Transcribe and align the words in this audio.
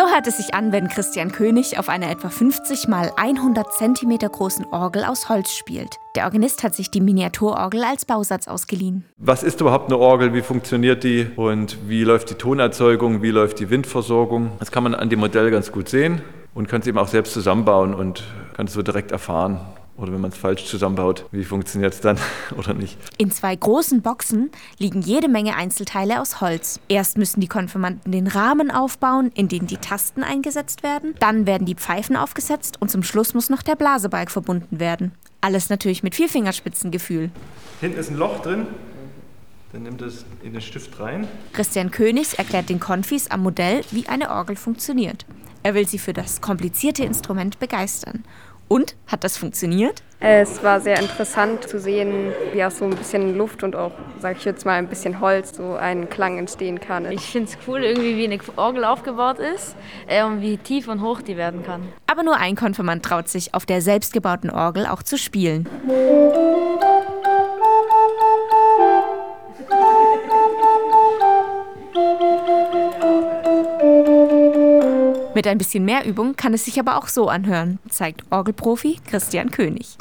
So 0.00 0.08
hört 0.08 0.26
es 0.26 0.38
sich 0.38 0.54
an, 0.54 0.72
wenn 0.72 0.88
Christian 0.88 1.30
König 1.30 1.78
auf 1.78 1.90
einer 1.90 2.10
etwa 2.10 2.30
50 2.30 2.88
mal 2.88 3.12
100 3.16 3.70
cm 3.70 4.16
großen 4.32 4.64
Orgel 4.70 5.04
aus 5.04 5.28
Holz 5.28 5.52
spielt. 5.52 5.98
Der 6.16 6.24
Organist 6.24 6.62
hat 6.62 6.74
sich 6.74 6.90
die 6.90 7.02
Miniaturorgel 7.02 7.84
als 7.84 8.06
Bausatz 8.06 8.48
ausgeliehen. 8.48 9.04
Was 9.18 9.42
ist 9.42 9.60
überhaupt 9.60 9.92
eine 9.92 9.98
Orgel? 9.98 10.32
Wie 10.32 10.40
funktioniert 10.40 11.04
die? 11.04 11.26
Und 11.36 11.76
wie 11.86 12.02
läuft 12.02 12.30
die 12.30 12.34
Tonerzeugung? 12.36 13.20
Wie 13.20 13.30
läuft 13.30 13.58
die 13.58 13.68
Windversorgung? 13.68 14.52
Das 14.58 14.72
kann 14.72 14.84
man 14.84 14.94
an 14.94 15.10
dem 15.10 15.20
Modell 15.20 15.50
ganz 15.50 15.70
gut 15.70 15.90
sehen 15.90 16.22
und 16.54 16.66
kann 16.66 16.80
es 16.80 16.86
eben 16.86 16.96
auch 16.96 17.08
selbst 17.08 17.34
zusammenbauen 17.34 17.92
und 17.92 18.24
kann 18.54 18.68
es 18.68 18.72
so 18.72 18.80
direkt 18.80 19.12
erfahren. 19.12 19.60
Oder 20.00 20.12
wenn 20.12 20.20
man 20.22 20.30
es 20.30 20.36
falsch 20.38 20.64
zusammenbaut, 20.64 21.26
wie 21.30 21.44
funktioniert 21.44 21.92
es 21.92 22.00
dann 22.00 22.18
oder 22.56 22.72
nicht? 22.72 22.96
In 23.18 23.30
zwei 23.30 23.54
großen 23.54 24.00
Boxen 24.00 24.50
liegen 24.78 25.02
jede 25.02 25.28
Menge 25.28 25.56
Einzelteile 25.56 26.20
aus 26.20 26.40
Holz. 26.40 26.80
Erst 26.88 27.18
müssen 27.18 27.40
die 27.40 27.48
Konfirmanden 27.48 28.10
den 28.10 28.26
Rahmen 28.26 28.70
aufbauen, 28.70 29.30
in 29.34 29.48
den 29.48 29.66
die 29.66 29.76
Tasten 29.76 30.22
eingesetzt 30.22 30.82
werden. 30.82 31.14
Dann 31.20 31.46
werden 31.46 31.66
die 31.66 31.74
Pfeifen 31.74 32.16
aufgesetzt 32.16 32.80
und 32.80 32.90
zum 32.90 33.02
Schluss 33.02 33.34
muss 33.34 33.50
noch 33.50 33.62
der 33.62 33.76
Blasebalg 33.76 34.30
verbunden 34.30 34.80
werden. 34.80 35.12
Alles 35.42 35.68
natürlich 35.68 36.02
mit 36.02 36.14
vier 36.14 36.28
Fingerspitzengefühl. 36.28 37.30
Hinten 37.80 37.98
ist 37.98 38.10
ein 38.10 38.16
Loch 38.16 38.40
drin. 38.40 38.66
Dann 39.72 39.82
nimmt 39.84 40.02
es 40.02 40.24
in 40.42 40.52
den 40.52 40.62
Stift 40.62 40.98
rein. 40.98 41.28
Christian 41.52 41.90
Königs 41.90 42.34
erklärt 42.34 42.70
den 42.70 42.80
Konfis 42.80 43.30
am 43.30 43.42
Modell, 43.42 43.82
wie 43.90 44.08
eine 44.08 44.30
Orgel 44.30 44.56
funktioniert. 44.56 45.26
Er 45.62 45.74
will 45.74 45.86
sie 45.86 45.98
für 45.98 46.14
das 46.14 46.40
komplizierte 46.40 47.04
Instrument 47.04 47.58
begeistern. 47.58 48.24
Und 48.72 48.94
hat 49.08 49.24
das 49.24 49.36
funktioniert? 49.36 50.00
Es 50.20 50.62
war 50.62 50.80
sehr 50.80 51.00
interessant 51.00 51.68
zu 51.68 51.80
sehen, 51.80 52.32
wie 52.52 52.62
aus 52.62 52.78
so 52.78 52.84
ein 52.84 52.94
bisschen 52.94 53.36
Luft 53.36 53.64
und 53.64 53.74
auch, 53.74 53.90
sag 54.20 54.36
ich 54.36 54.44
jetzt 54.44 54.64
mal, 54.64 54.74
ein 54.74 54.86
bisschen 54.86 55.20
Holz 55.20 55.56
so 55.56 55.74
ein 55.74 56.08
Klang 56.08 56.38
entstehen 56.38 56.78
kann. 56.78 57.10
Ich 57.10 57.22
finde 57.22 57.50
es 57.50 57.58
cool, 57.66 57.82
irgendwie 57.82 58.16
wie 58.16 58.26
eine 58.26 58.38
Orgel 58.54 58.84
aufgebaut 58.84 59.40
ist 59.40 59.74
äh, 60.06 60.22
und 60.22 60.40
wie 60.40 60.56
tief 60.56 60.86
und 60.86 61.02
hoch 61.02 61.20
die 61.20 61.36
werden 61.36 61.64
kann. 61.64 61.88
Aber 62.06 62.22
nur 62.22 62.36
ein 62.36 62.54
Konfirmand 62.54 63.04
traut 63.04 63.28
sich, 63.28 63.54
auf 63.54 63.66
der 63.66 63.82
selbstgebauten 63.82 64.50
Orgel 64.50 64.86
auch 64.86 65.02
zu 65.02 65.18
spielen. 65.18 65.68
Mit 75.34 75.46
ein 75.46 75.58
bisschen 75.58 75.84
mehr 75.84 76.04
Übung 76.04 76.34
kann 76.34 76.54
es 76.54 76.64
sich 76.64 76.80
aber 76.80 76.96
auch 76.96 77.06
so 77.06 77.28
anhören, 77.28 77.78
zeigt 77.88 78.24
Orgelprofi 78.30 78.98
Christian 79.06 79.50
König. 79.50 79.96